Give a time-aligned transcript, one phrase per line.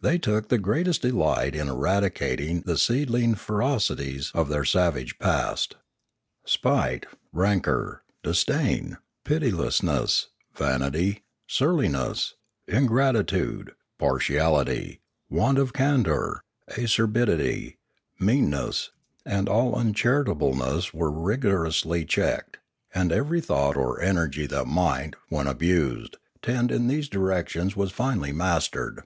[0.00, 5.74] They took the greatest delight in eradicating the seedling ferocities of their savage past.
[6.44, 12.34] Spite, rancour, disdain, pitilessness, vanity, surliness,
[12.68, 16.44] ingratitude, partiality, want of can dour,
[16.78, 17.78] acerbity,
[18.20, 18.90] meanness,
[19.24, 22.58] and all uncharitableness were rigorously checked,
[22.94, 27.74] and every thought or energy that Ethics 557 might, when abused, tend in these directions
[27.74, 29.02] was finally mastered.